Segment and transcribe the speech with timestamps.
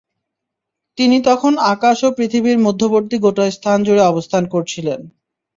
[0.97, 4.99] তিনি তখন আকাশ ও পৃথিবীর মধ্যবর্তী গোটা স্থান জুড়ে অবস্থান করছিলেন।